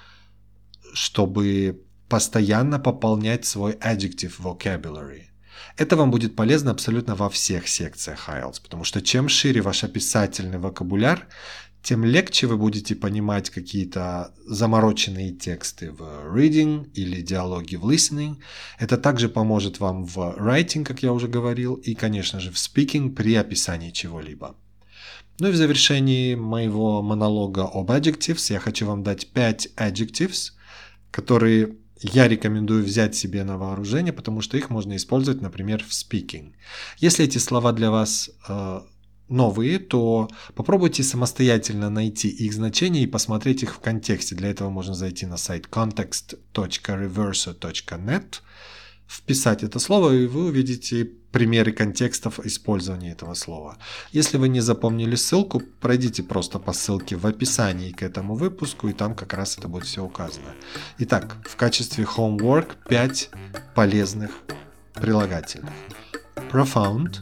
чтобы 0.93 1.81
постоянно 2.09 2.77
пополнять 2.77 3.45
свой 3.45 3.73
adjective 3.75 4.33
vocabulary. 4.37 5.27
Это 5.75 5.95
вам 5.95 6.11
будет 6.11 6.35
полезно 6.35 6.71
абсолютно 6.71 7.15
во 7.15 7.29
всех 7.29 7.67
секциях 7.67 8.29
IELTS, 8.29 8.61
потому 8.61 8.83
что 8.83 9.01
чем 9.01 9.29
шире 9.29 9.61
ваш 9.61 9.83
описательный 9.83 10.57
вокабуляр, 10.57 11.27
тем 11.83 12.03
легче 12.03 12.47
вы 12.47 12.57
будете 12.57 12.95
понимать 12.95 13.49
какие-то 13.49 14.33
замороченные 14.45 15.31
тексты 15.31 15.91
в 15.91 16.01
reading 16.35 16.91
или 16.93 17.21
диалоги 17.21 17.75
в 17.75 17.89
listening. 17.89 18.35
Это 18.77 18.97
также 18.97 19.29
поможет 19.29 19.79
вам 19.79 20.03
в 20.03 20.17
writing, 20.37 20.83
как 20.83 21.03
я 21.03 21.13
уже 21.13 21.27
говорил, 21.27 21.75
и, 21.75 21.95
конечно 21.95 22.39
же, 22.39 22.51
в 22.51 22.55
speaking 22.55 23.11
при 23.11 23.35
описании 23.35 23.91
чего-либо. 23.91 24.55
Ну 25.39 25.47
и 25.49 25.51
в 25.51 25.55
завершении 25.55 26.35
моего 26.35 27.01
монолога 27.01 27.69
об 27.71 27.91
adjectives 27.91 28.51
я 28.51 28.59
хочу 28.59 28.85
вам 28.85 29.03
дать 29.03 29.27
5 29.31 29.69
adjectives, 29.77 30.53
которые 31.11 31.77
я 32.01 32.27
рекомендую 32.27 32.83
взять 32.83 33.15
себе 33.15 33.43
на 33.43 33.57
вооружение, 33.57 34.13
потому 34.13 34.41
что 34.41 34.57
их 34.57 34.69
можно 34.69 34.95
использовать, 34.95 35.41
например, 35.41 35.83
в 35.83 35.89
speaking. 35.89 36.53
Если 36.97 37.25
эти 37.25 37.39
слова 37.39 37.71
для 37.71 37.89
вас 37.91 38.29
э, 38.47 38.81
новые, 39.29 39.79
то 39.79 40.29
попробуйте 40.55 41.03
самостоятельно 41.03 41.89
найти 41.89 42.29
их 42.29 42.53
значение 42.53 43.03
и 43.03 43.07
посмотреть 43.07 43.63
их 43.63 43.75
в 43.75 43.79
контексте. 43.79 44.35
Для 44.35 44.49
этого 44.49 44.69
можно 44.69 44.93
зайти 44.93 45.25
на 45.25 45.37
сайт 45.37 45.67
context.reverso.net 45.67 48.41
вписать 49.07 49.63
это 49.63 49.79
слово, 49.79 50.11
и 50.11 50.27
вы 50.27 50.47
увидите 50.47 51.05
примеры 51.31 51.71
контекстов 51.71 52.39
использования 52.39 53.11
этого 53.11 53.33
слова. 53.33 53.77
Если 54.11 54.37
вы 54.37 54.49
не 54.49 54.61
запомнили 54.61 55.15
ссылку, 55.15 55.61
пройдите 55.81 56.23
просто 56.23 56.59
по 56.59 56.73
ссылке 56.73 57.15
в 57.15 57.25
описании 57.25 57.91
к 57.91 58.03
этому 58.03 58.35
выпуску, 58.35 58.87
и 58.87 58.93
там 58.93 59.15
как 59.15 59.33
раз 59.33 59.57
это 59.57 59.67
будет 59.67 59.85
все 59.85 60.03
указано. 60.03 60.53
Итак, 60.99 61.37
в 61.43 61.55
качестве 61.55 62.05
homework 62.05 62.75
5 62.89 63.29
полезных 63.75 64.31
прилагательных. 64.93 65.73
Profound, 66.51 67.21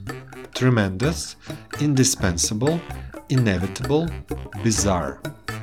tremendous, 0.53 1.35
indispensable, 1.79 2.79
inevitable, 3.29 4.09
bizarre– 4.63 5.17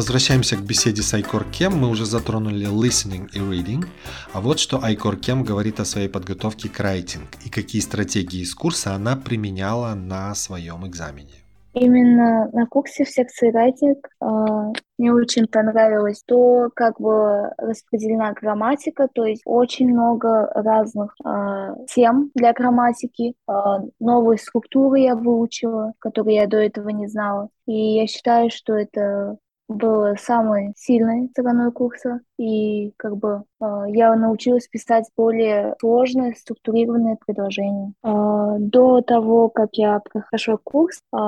Возвращаемся 0.00 0.56
к 0.56 0.62
беседе 0.62 1.02
с 1.02 1.12
Айкор 1.12 1.44
Кем. 1.44 1.76
Мы 1.76 1.90
уже 1.90 2.06
затронули 2.06 2.66
listening 2.66 3.28
и 3.34 3.38
reading. 3.38 3.84
А 4.32 4.40
вот 4.40 4.58
что 4.58 4.82
Айкор 4.82 5.18
Кем 5.18 5.44
говорит 5.44 5.78
о 5.78 5.84
своей 5.84 6.08
подготовке 6.08 6.70
к 6.70 6.80
writing 6.80 7.24
и 7.44 7.50
какие 7.50 7.82
стратегии 7.82 8.40
из 8.40 8.54
курса 8.54 8.94
она 8.94 9.14
применяла 9.14 9.92
на 9.92 10.34
своем 10.34 10.86
экзамене. 10.86 11.34
Именно 11.74 12.48
на 12.50 12.66
курсе 12.66 13.04
в 13.04 13.10
секции 13.10 13.52
writing 13.52 13.98
э, 14.22 14.72
мне 14.96 15.12
очень 15.12 15.46
понравилось 15.46 16.22
то, 16.26 16.70
как 16.74 16.98
бы 16.98 17.50
распределена 17.58 18.32
грамматика, 18.32 19.06
то 19.12 19.26
есть 19.26 19.42
очень 19.44 19.90
много 19.90 20.50
разных 20.54 21.14
э, 21.22 21.74
тем 21.94 22.30
для 22.34 22.54
грамматики, 22.54 23.34
э, 23.34 23.52
новые 24.00 24.38
структуры 24.38 25.00
я 25.00 25.14
выучила, 25.14 25.92
которые 25.98 26.36
я 26.36 26.46
до 26.46 26.56
этого 26.56 26.88
не 26.88 27.06
знала. 27.06 27.50
И 27.66 27.96
я 27.96 28.06
считаю, 28.06 28.48
что 28.48 28.74
это 28.74 29.36
было 29.70 30.16
самой 30.18 30.72
сильной 30.76 31.28
стороной 31.30 31.70
курса, 31.70 32.20
и 32.38 32.92
как 32.96 33.16
бы 33.16 33.44
э, 33.62 33.84
я 33.88 34.14
научилась 34.16 34.66
писать 34.66 35.08
более 35.16 35.76
сложные, 35.80 36.34
структурированные 36.34 37.16
предложения. 37.24 37.92
Э, 38.02 38.56
до 38.58 39.00
того, 39.00 39.48
как 39.48 39.70
я 39.74 40.00
прошла 40.30 40.56
курс, 40.62 41.00
э, 41.14 41.18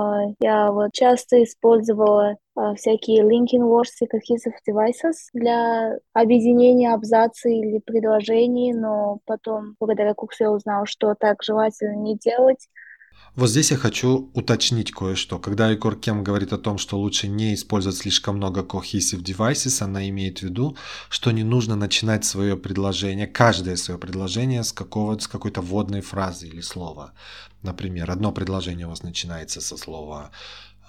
я 0.41 0.73
вот 0.73 0.93
часто 0.93 1.43
использовала 1.43 2.37
всякие 2.77 3.23
linking 3.23 3.63
words 3.63 3.95
и 4.01 4.07
cohesive 4.07 4.53
devices 4.69 5.31
для 5.33 5.99
объединения 6.13 6.93
абзаца 6.93 7.49
или 7.49 7.79
предложений, 7.79 8.75
но 8.75 9.21
потом, 9.25 9.77
благодаря 9.81 10.15
курсу, 10.15 10.45
я 10.45 10.51
узнала, 10.51 10.85
что 10.85 11.15
так 11.15 11.43
желательно 11.43 11.95
не 11.95 12.19
делать, 12.19 12.69
вот 13.35 13.49
здесь 13.49 13.71
я 13.71 13.79
хочу 13.79 14.31
уточнить 14.35 14.93
кое-что. 14.93 15.38
Когда 15.38 15.71
Егор 15.71 15.97
Кем 15.97 16.23
говорит 16.23 16.52
о 16.52 16.59
том, 16.59 16.76
что 16.76 16.99
лучше 16.99 17.29
не 17.29 17.55
использовать 17.55 17.97
слишком 17.97 18.37
много 18.37 18.61
cohesive 18.61 19.23
devices, 19.23 19.83
она 19.83 20.07
имеет 20.11 20.41
в 20.41 20.43
виду, 20.43 20.76
что 21.09 21.31
не 21.31 21.43
нужно 21.43 21.75
начинать 21.75 22.26
свое 22.26 22.59
предложение, 22.59 23.26
каждое 23.26 23.76
свое 23.76 23.99
предложение 23.99 24.62
с, 24.62 24.73
какого, 24.73 25.19
с 25.19 25.26
какой-то 25.26 25.62
вводной 25.62 26.02
фразы 26.02 26.47
или 26.47 26.61
слова. 26.61 27.14
Например, 27.62 28.11
одно 28.11 28.33
предложение 28.33 28.87
у 28.87 28.91
вас 28.91 29.02
начинается 29.02 29.62
со 29.62 29.79
слова 29.79 30.31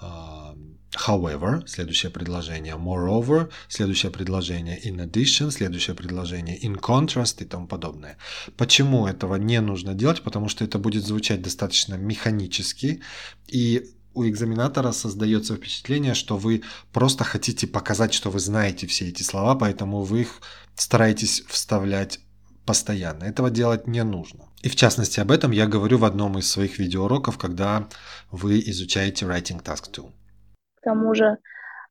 however, 0.00 1.66
следующее 1.66 2.10
предложение, 2.10 2.74
moreover, 2.74 3.50
следующее 3.68 4.12
предложение, 4.12 4.78
in 4.80 4.96
addition, 4.96 5.50
следующее 5.50 5.96
предложение, 5.96 6.58
in 6.58 6.78
contrast 6.78 7.42
и 7.42 7.44
тому 7.44 7.66
подобное. 7.66 8.16
Почему 8.56 9.06
этого 9.06 9.36
не 9.36 9.60
нужно 9.60 9.94
делать? 9.94 10.22
Потому 10.22 10.48
что 10.48 10.64
это 10.64 10.78
будет 10.78 11.04
звучать 11.04 11.42
достаточно 11.42 11.94
механически, 11.94 13.02
и 13.48 13.90
у 14.14 14.24
экзаменатора 14.24 14.92
создается 14.92 15.56
впечатление, 15.56 16.14
что 16.14 16.36
вы 16.36 16.62
просто 16.92 17.24
хотите 17.24 17.66
показать, 17.66 18.14
что 18.14 18.30
вы 18.30 18.38
знаете 18.38 18.86
все 18.86 19.08
эти 19.08 19.22
слова, 19.22 19.56
поэтому 19.56 20.02
вы 20.02 20.20
их 20.20 20.40
стараетесь 20.76 21.42
вставлять 21.48 22.20
постоянно. 22.66 23.24
Этого 23.24 23.50
делать 23.50 23.86
не 23.86 24.02
нужно. 24.04 24.44
И 24.62 24.68
в 24.68 24.76
частности 24.76 25.20
об 25.20 25.30
этом 25.30 25.50
я 25.50 25.66
говорю 25.66 25.98
в 25.98 26.04
одном 26.04 26.38
из 26.38 26.50
своих 26.50 26.78
видеоуроков, 26.78 27.38
когда 27.38 27.86
вы 28.30 28.60
изучаете 28.60 29.26
Writing 29.26 29.62
Task 29.62 29.92
2. 29.92 30.04
К 30.04 30.80
тому 30.82 31.14
же 31.14 31.38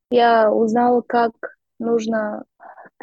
я 0.09 0.51
узнала, 0.51 1.01
как 1.01 1.31
нужно... 1.79 2.43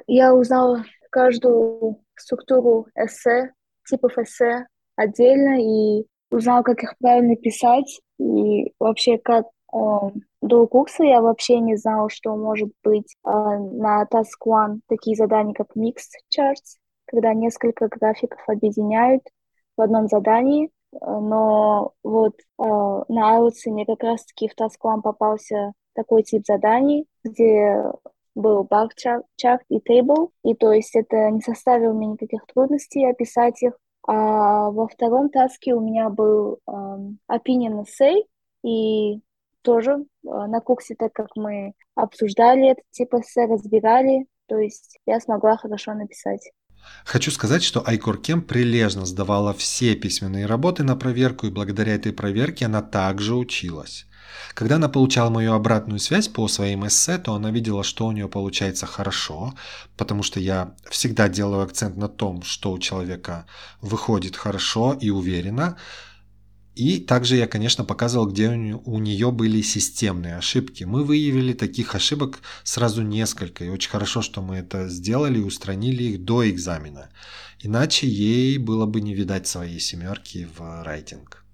Я 0.07 0.35
узнала 0.35 0.85
каждую 1.11 2.03
структуру 2.17 2.89
эссе, 2.95 3.53
типов 3.89 4.19
эссе 4.19 4.67
отдельно 4.97 5.61
и 5.61 6.07
узнала, 6.31 6.63
как 6.63 6.83
их 6.83 6.95
правильно 6.99 7.37
писать 7.37 8.01
и 8.19 8.73
вообще 8.79 9.19
как 9.19 9.47
э, 9.73 9.79
до 10.43 10.67
курса 10.67 11.05
я 11.05 11.21
вообще 11.21 11.59
не 11.59 11.77
знала, 11.77 12.09
что 12.11 12.37
может 12.37 12.71
быть 12.85 13.17
э, 13.25 13.31
на 13.31 14.05
Task 14.13 14.39
One 14.47 14.81
такие 14.89 15.17
задания, 15.17 15.55
как 15.55 15.69
Mixed 15.77 16.21
Charts, 16.35 16.79
когда 17.11 17.35
несколько 17.35 17.89
графиков 17.89 18.41
объединяют 18.47 19.23
в 19.77 19.83
одном 19.83 20.07
задании, 20.07 20.71
но 20.93 21.93
вот 22.03 22.35
э, 22.39 22.43
на 22.59 23.39
IELTS 23.39 23.67
мне 23.67 23.87
как 23.87 24.03
раз-таки 24.03 24.49
в 24.49 24.55
Task 24.59 25.03
попался 25.03 25.73
такой 25.95 26.23
тип 26.23 26.45
заданий, 26.47 27.07
где 27.25 27.85
был 28.35 28.65
bar 28.65 28.89
chart 28.99 29.61
и 29.69 29.79
table, 29.79 30.31
и 30.45 30.55
то 30.55 30.73
есть 30.73 30.95
это 30.95 31.31
не 31.31 31.41
составило 31.41 31.93
мне 31.93 32.07
никаких 32.07 32.47
трудностей 32.47 33.05
описать 33.05 33.63
их. 33.63 33.75
А 34.07 34.71
во 34.71 34.89
втором 34.89 35.29
таске 35.31 35.75
у 35.75 35.81
меня 35.81 36.09
был 36.09 36.59
э, 36.67 36.71
opinion 37.31 37.85
essay, 37.85 38.23
и 38.63 39.21
тоже 39.63 39.93
э, 39.93 39.97
на 40.23 40.61
курсе, 40.61 40.95
так 40.95 41.13
как 41.13 41.29
мы 41.37 41.75
обсуждали 41.95 42.71
этот 42.71 42.85
тип 42.91 43.15
эссе, 43.15 43.47
разбирали, 43.47 44.27
то 44.47 44.59
есть 44.59 44.99
я 45.07 45.21
смогла 45.21 45.57
хорошо 45.57 45.95
написать. 45.95 46.51
Хочу 47.05 47.31
сказать, 47.31 47.63
что 47.63 47.87
Айкор 47.87 48.19
Кем 48.19 48.43
прилежно 48.43 49.07
сдавала 49.07 49.53
все 49.53 49.95
письменные 49.95 50.47
работы 50.47 50.85
на 50.85 50.97
проверку, 50.97 51.47
и 51.47 51.51
благодаря 51.51 51.95
этой 51.95 52.13
проверке 52.13 52.67
она 52.67 52.83
также 52.83 53.35
училась. 53.35 54.07
Когда 54.55 54.77
она 54.77 54.89
получала 54.89 55.31
мою 55.31 55.55
обратную 55.55 55.99
связь 55.99 56.29
по 56.29 56.49
своим 56.49 56.87
эссе, 56.87 57.19
то 57.19 57.35
она 57.35 57.51
видела, 57.51 57.83
что 57.83 58.07
у 58.07 58.13
нее 58.13 58.29
получается 58.29 58.87
хорошо, 58.87 59.55
потому 59.97 60.23
что 60.23 60.41
я 60.41 60.75
всегда 60.89 61.29
делаю 61.29 61.63
акцент 61.63 61.97
на 61.97 62.09
том, 62.09 62.43
что 62.43 62.73
у 62.73 62.79
человека 62.79 63.47
выходит 63.81 64.37
хорошо 64.37 64.93
и 64.93 65.11
уверенно, 65.11 65.77
и 66.75 67.01
также 67.01 67.37
я, 67.37 67.47
конечно, 67.47 67.85
показывал, 67.85 68.27
где 68.27 68.49
у 68.49 68.99
нее 68.99 69.33
были 69.33 69.61
системные 69.61 70.37
ошибки. 70.37 70.85
Мы 70.85 71.05
выявили 71.05 71.53
таких 71.53 71.95
ошибок 71.95 72.41
сразу 72.63 73.03
несколько, 73.03 73.65
и 73.65 73.69
очень 73.69 73.91
хорошо, 73.91 74.23
что 74.23 74.41
мы 74.41 74.57
это 74.57 74.89
сделали 74.89 75.39
и 75.39 75.45
устранили 75.45 76.05
их 76.05 76.25
до 76.25 76.49
экзамена. 76.49 77.11
Иначе 77.63 78.07
ей 78.07 78.57
было 78.59 78.87
бы 78.87 79.01
не 79.01 79.15
видать 79.15 79.47
своей 79.47 79.81
семерки 79.81 80.49
в 80.57 80.83
райтинг. 80.85 81.45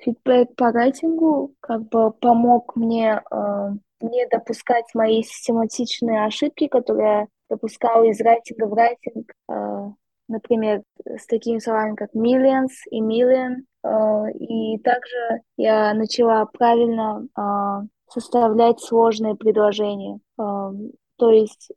Фидбэк 0.00 0.54
по 0.56 0.70
райтингу 0.70 1.54
как 1.60 1.88
бы 1.88 2.10
помог 2.12 2.76
мне 2.76 3.22
э, 3.30 3.68
не 4.00 4.26
допускать 4.28 4.84
мои 4.94 5.22
систематичные 5.22 6.26
ошибки, 6.26 6.68
которые 6.68 7.06
я 7.08 7.26
допускала 7.48 8.04
из 8.04 8.20
райтинга 8.20 8.66
в 8.66 8.74
райтинг. 8.74 9.32
Э, 9.48 9.90
например, 10.28 10.82
с 11.04 11.26
такими 11.26 11.58
словами, 11.58 11.94
как 11.94 12.14
millions 12.14 12.72
и 12.90 13.00
million. 13.00 13.62
Э, 13.86 14.30
и 14.32 14.78
также 14.78 15.42
я 15.56 15.94
начала 15.94 16.44
правильно 16.46 17.26
э, 17.36 17.86
составлять 18.10 18.80
сложные 18.80 19.36
предложения. 19.36 20.18
Э, 20.38 20.70
то 21.16 21.30
есть, 21.30 21.70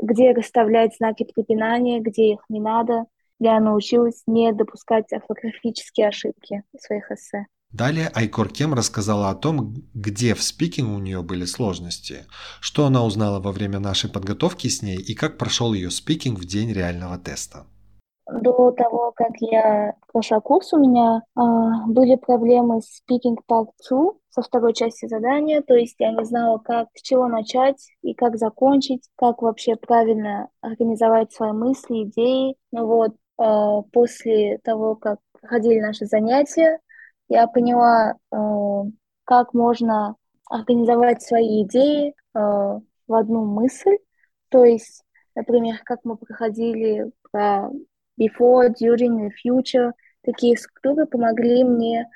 где 0.00 0.32
расставлять 0.32 0.96
знаки 0.96 1.24
препинания, 1.24 2.00
где 2.00 2.32
их 2.32 2.40
не 2.48 2.60
надо. 2.60 3.04
Я 3.38 3.58
научилась 3.58 4.22
не 4.26 4.52
допускать 4.52 5.10
орфографические 5.12 6.08
ошибки 6.08 6.62
в 6.76 6.82
своих 6.82 7.10
эссе. 7.10 7.46
Далее 7.72 8.10
Айкор 8.12 8.48
Кем 8.48 8.74
рассказала 8.74 9.30
о 9.30 9.34
том, 9.34 9.74
где 9.94 10.34
в 10.34 10.42
спикинг 10.42 10.90
у 10.90 10.98
нее 10.98 11.22
были 11.22 11.44
сложности, 11.44 12.26
что 12.60 12.84
она 12.84 13.04
узнала 13.04 13.40
во 13.40 13.52
время 13.52 13.78
нашей 13.78 14.10
подготовки 14.10 14.66
с 14.66 14.82
ней 14.82 14.98
и 14.98 15.14
как 15.14 15.38
прошел 15.38 15.72
ее 15.72 15.90
спикинг 15.90 16.38
в 16.38 16.44
день 16.44 16.72
реального 16.72 17.16
теста. 17.16 17.66
До 18.32 18.70
того, 18.70 19.12
как 19.14 19.32
я 19.40 19.94
прошла 20.12 20.40
курс, 20.40 20.72
у 20.72 20.78
меня 20.78 21.22
а, 21.34 21.86
были 21.86 22.16
проблемы 22.16 22.80
с 22.80 23.02
Speaking 23.02 23.36
Part 23.48 23.68
2 23.88 24.12
со 24.28 24.42
второй 24.42 24.72
части 24.72 25.06
задания, 25.06 25.62
то 25.62 25.74
есть 25.74 25.96
я 25.98 26.12
не 26.12 26.24
знала, 26.24 26.58
как, 26.58 26.88
с 26.94 27.02
чего 27.02 27.26
начать 27.26 27.84
и 28.02 28.14
как 28.14 28.36
закончить, 28.36 29.08
как 29.16 29.42
вообще 29.42 29.74
правильно 29.74 30.48
организовать 30.60 31.32
свои 31.32 31.52
мысли, 31.52 32.04
идеи. 32.04 32.54
Но 32.70 32.86
вот 32.86 33.16
а, 33.38 33.82
после 33.92 34.58
того, 34.58 34.94
как 34.94 35.18
проходили 35.40 35.80
наши 35.80 36.06
занятия, 36.06 36.78
я 37.28 37.46
поняла, 37.46 38.14
э, 38.32 38.36
как 39.24 39.54
можно 39.54 40.16
организовать 40.48 41.22
свои 41.22 41.62
идеи 41.62 42.08
э, 42.08 42.12
в 42.34 43.14
одну 43.14 43.44
мысль. 43.44 43.96
То 44.48 44.64
есть, 44.64 45.04
например, 45.34 45.76
как 45.84 46.00
мы 46.04 46.16
проходили 46.16 47.12
про 47.30 47.70
before, 48.20 48.68
during 48.68 49.28
и 49.28 49.48
future, 49.48 49.92
такие 50.22 50.56
структуры 50.56 51.06
помогли 51.06 51.64
мне 51.64 52.06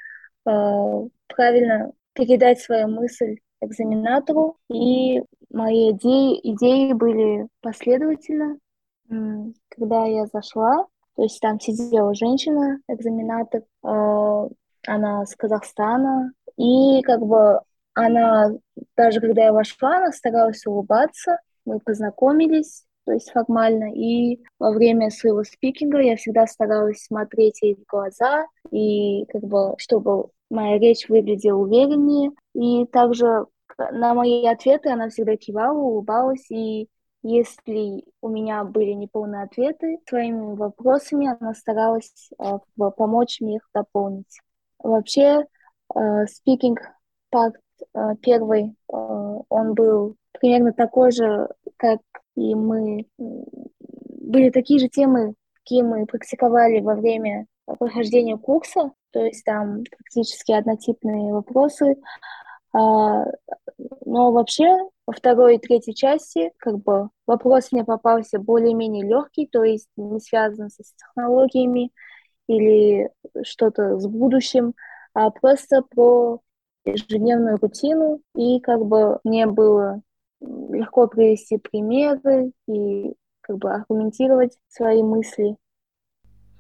э, 0.47 0.51
правильно 1.27 1.93
передать 2.13 2.61
свою 2.61 2.89
мысль 2.89 3.39
экзаменатору, 3.61 4.59
и 4.71 5.23
мои 5.51 5.93
идеи, 5.93 6.39
идеи 6.43 6.93
были 6.93 7.49
последовательно. 7.61 8.59
Когда 9.09 10.05
я 10.07 10.27
зашла, 10.27 10.87
то 11.17 11.23
есть 11.23 11.41
там 11.41 11.61
сидела 11.61 12.15
женщина, 12.15 12.79
экзаменатор, 12.89 13.63
она 13.83 15.27
с 15.27 15.35
Казахстана, 15.37 16.33
и 16.57 17.03
как 17.03 17.21
бы 17.21 17.61
она, 17.95 18.51
даже 18.97 19.21
когда 19.21 19.45
я 19.45 19.53
вошла, 19.53 19.99
она 19.99 20.13
старалась 20.13 20.67
улыбаться, 20.67 21.39
мы 21.65 21.79
познакомились, 21.81 22.85
то 23.05 23.13
есть 23.13 23.31
формально, 23.31 23.93
и 23.95 24.41
во 24.59 24.73
время 24.73 25.11
своего 25.11 25.45
спикинга 25.45 25.99
я 25.99 26.17
всегда 26.17 26.47
старалась 26.47 27.05
смотреть 27.05 27.63
ей 27.63 27.75
в 27.75 27.85
глаза, 27.87 28.47
и 28.71 29.25
как 29.27 29.43
бы, 29.43 29.75
чтобы 29.79 30.29
моя 30.51 30.79
речь 30.79 31.09
выглядела 31.09 31.59
увереннее, 31.59 32.33
и 32.55 32.87
также 32.87 33.47
на 33.79 34.15
мои 34.15 34.47
ответы 34.47 34.91
она 34.91 35.09
всегда 35.09 35.37
кивала, 35.37 35.77
улыбалась, 35.77 36.51
и 36.51 36.89
если 37.23 38.05
у 38.21 38.29
меня 38.29 38.65
были 38.65 38.91
неполные 38.93 39.45
ответы 39.45 39.99
своими 40.07 40.55
вопросами, 40.55 41.35
она 41.41 41.55
старалась 41.55 42.31
э, 42.39 42.59
помочь 42.97 43.41
мне 43.41 43.57
их 43.57 43.69
дополнить. 43.73 44.41
Вообще, 44.79 45.47
э, 45.95 45.99
speaking 45.99 46.77
part 47.35 47.55
э, 47.95 48.17
первый, 48.21 48.77
э, 48.93 48.97
он 49.49 49.75
был 49.75 50.17
примерно 50.39 50.75
такой 50.75 51.13
же, 51.13 51.49
как 51.79 52.01
и 52.37 52.55
мы 52.55 53.07
были 53.19 54.51
такие 54.51 54.81
же 54.81 54.89
темы, 54.89 55.35
какие 55.55 55.83
мы 55.83 56.07
практиковали 56.07 56.81
во 56.81 56.95
время 56.95 57.47
прохождения 57.67 58.37
курса, 58.37 58.93
то 59.13 59.25
есть 59.25 59.45
там 59.45 59.85
практически 59.91 60.53
однотипные 60.53 61.33
вопросы. 61.33 61.97
А, 62.73 63.27
но 64.05 64.33
вообще 64.33 64.77
во 65.07 65.13
второй 65.13 65.57
и 65.57 65.59
третьей 65.59 65.95
части 65.95 66.51
как 66.59 66.83
бы 66.83 67.11
вопрос 67.27 67.71
мне 67.71 67.85
попался 67.85 68.39
более-менее 68.39 69.05
легкий, 69.05 69.47
то 69.47 69.63
есть 69.63 69.89
не 69.97 70.19
связан 70.19 70.71
с 70.71 70.77
технологиями 70.97 71.93
или 72.49 73.11
что-то 73.45 73.99
с 73.99 74.07
будущим, 74.07 74.75
а 75.13 75.31
просто 75.31 75.83
про 75.83 76.41
ежедневную 76.85 77.59
рутину. 77.59 78.21
И 78.35 78.61
как 78.61 78.85
бы 78.85 79.21
мне 79.25 79.47
было 79.47 80.03
легко 80.45 81.07
привести 81.07 81.59
примеры 81.59 82.53
и 82.67 83.15
как 83.41 83.59
бы 83.59 83.73
аргументировать 83.73 84.59
свои 84.69 85.03
мысли. 85.03 85.57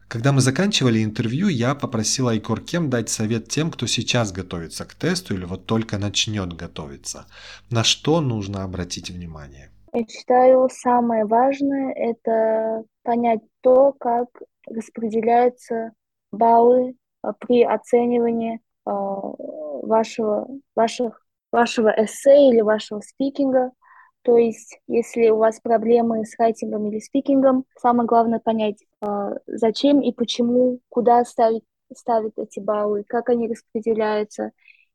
Когда 0.09 0.33
мы 0.33 0.41
заканчивали 0.41 1.03
интервью, 1.03 1.49
я 1.49 1.75
попросил 1.75 2.29
Айкор 2.29 2.61
Кем 2.61 2.91
дать 2.91 3.09
совет 3.09 3.49
тем, 3.49 3.71
кто 3.71 3.87
сейчас 3.87 4.33
готовится 4.33 4.85
к 4.85 4.95
тесту 4.95 5.35
или 5.35 5.45
вот 5.45 5.67
только 5.67 5.99
начнет 5.99 6.53
готовиться. 6.53 7.27
На 7.71 7.83
что 7.83 8.21
нужно 8.21 8.63
обратить 8.63 9.11
внимание? 9.11 9.71
Я 9.93 10.07
считаю, 10.07 10.69
самое 10.71 11.25
важное– 11.25 11.93
это 11.97 12.85
понять 13.03 13.41
то, 13.61 13.93
как 13.93 14.29
распределяются 14.69 15.93
баллы 16.33 16.97
при 17.41 17.63
оценивании 17.63 18.61
а, 18.85 18.93
вашего, 18.93 20.49
ваших, 20.77 21.24
вашего 21.55 21.89
эссе 21.89 22.49
или 22.51 22.61
вашего 22.61 23.01
спикинга– 23.01 23.71
то 24.25 24.39
есть, 24.39 24.79
если 24.87 25.29
у 25.29 25.37
вас 25.37 25.61
проблемы 25.61 26.25
с 26.25 26.35
райтингом 26.39 26.87
или 26.89 26.99
спикингом, 26.99 27.67
самое 27.79 28.07
главное 28.07 28.39
понять, 28.39 28.79
а, 29.03 29.33
зачем 29.47 30.01
и 30.01 30.13
почему, 30.13 30.81
куда 30.89 31.23
ставить, 31.27 31.63
ставят 31.95 32.33
эти 32.39 32.59
баллы, 32.59 33.05
как 33.07 33.29
они 33.29 33.49
распределяются. 33.49 34.53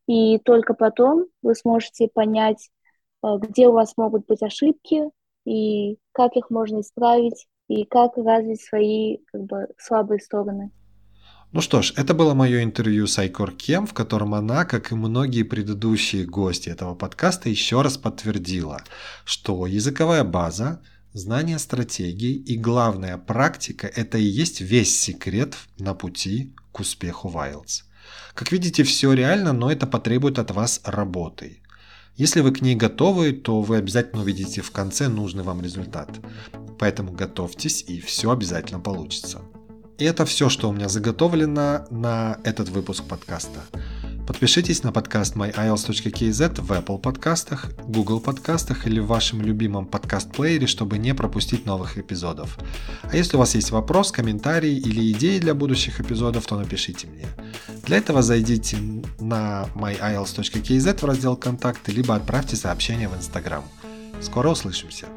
И 0.07 0.39
только 0.39 0.73
потом 0.73 1.27
вы 1.43 1.53
сможете 1.53 2.09
понять, 2.11 2.71
а, 3.21 3.37
где 3.37 3.67
у 3.67 3.73
вас 3.73 3.97
могут 3.97 4.25
быть 4.25 4.41
ошибки 4.41 5.03
и 5.45 5.99
как 6.11 6.35
их 6.35 6.49
можно 6.49 6.81
исправить, 6.81 7.47
и 7.67 7.85
как 7.85 8.17
развить 8.17 8.63
свои 8.63 9.19
как 9.27 9.43
бы, 9.43 9.67
слабые 9.77 10.19
стороны. 10.19 10.71
Ну 11.51 11.61
что 11.61 11.81
ж, 11.81 11.93
это 11.95 12.13
было 12.13 12.35
мое 12.35 12.63
интервью 12.63 13.07
с 13.07 13.17
Айкор 13.17 13.51
Кем, 13.53 13.87
в 13.87 13.93
котором 13.95 14.35
она, 14.35 14.65
как 14.65 14.91
и 14.91 14.95
многие 14.95 15.41
предыдущие 15.41 16.27
гости 16.27 16.69
этого 16.69 16.93
подкаста, 16.93 17.49
еще 17.49 17.81
раз 17.81 17.97
подтвердила, 17.97 18.83
что 19.25 19.65
языковая 19.65 20.23
база, 20.23 20.79
знание 21.13 21.57
стратегии 21.57 22.35
и 22.35 22.55
главная 22.55 23.17
практика– 23.17 23.87
это 23.95 24.19
и 24.19 24.23
есть 24.23 24.61
весь 24.61 24.99
секрет 24.99 25.55
на 25.79 25.95
пути 25.95 26.53
к 26.71 26.81
успеху 26.81 27.29
в 27.29 27.37
IELTS. 27.37 27.81
Как 28.35 28.51
видите, 28.51 28.83
все 28.83 29.13
реально, 29.13 29.51
но 29.51 29.71
это 29.71 29.87
потребует 29.87 30.37
от 30.37 30.51
вас 30.51 30.81
работы. 30.83 31.63
Если 32.15 32.41
вы 32.41 32.51
к 32.51 32.61
ней 32.61 32.75
готовы, 32.75 33.31
то 33.31 33.61
вы 33.61 33.77
обязательно 33.77 34.21
увидите 34.21 34.61
в 34.61 34.69
конце 34.69 35.07
нужный 35.07 35.41
вам 35.41 35.63
результат. 35.63 36.11
Поэтому 36.77 37.11
готовьтесь, 37.11 37.83
и 37.87 37.99
все 38.01 38.29
обязательно 38.29 38.79
получится. 38.79 39.41
И 39.99 40.05
это 40.05 40.25
все, 40.25 40.47
что 40.47 40.69
у 40.69 40.71
меня 40.71 40.87
заготовлено 40.87 41.85
на 41.89 42.37
этот 42.45 42.69
выпуск 42.69 43.03
подкаста. 43.03 43.59
Подпишитесь 44.25 44.81
на 44.83 44.93
подкаст 44.93 45.35
myiles.kz 45.35 46.61
в 46.61 46.71
Apple 46.71 46.99
подкастах, 46.99 47.65
Google 47.85 48.21
подкастах 48.21 48.87
или 48.87 49.01
в 49.01 49.07
вашем 49.07 49.41
любимом 49.41 49.85
подкаст-плеере, 49.85 50.67
чтобы 50.67 50.97
не 50.97 51.13
пропустить 51.13 51.65
новых 51.65 51.97
эпизодов. 51.97 52.57
А 53.03 53.17
если 53.17 53.35
у 53.35 53.39
вас 53.39 53.55
есть 53.55 53.71
вопрос, 53.71 54.13
комментарий 54.13 54.77
или 54.77 55.11
идеи 55.11 55.37
для 55.39 55.53
будущих 55.53 55.99
эпизодов, 55.99 56.45
то 56.45 56.57
напишите 56.57 57.07
мне. 57.07 57.27
Для 57.85 57.97
этого 57.97 58.21
зайдите 58.21 58.77
на 59.19 59.67
myiles.kz 59.75 61.01
в 61.01 61.03
раздел 61.03 61.35
«Контакты», 61.35 61.91
либо 61.91 62.15
отправьте 62.15 62.55
сообщение 62.55 63.09
в 63.09 63.17
Instagram. 63.17 63.63
Скоро 64.21 64.49
услышимся! 64.49 65.07